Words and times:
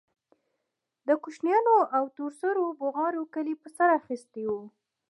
د 1.07 1.09
کوچنيانو 1.23 1.77
او 1.97 2.03
تور 2.15 2.31
سرو 2.41 2.65
بوغارو 2.79 3.23
کلى 3.33 3.53
په 3.61 3.67
سر 3.75 3.89
اخيستى 3.99 4.43
و. 4.49 4.53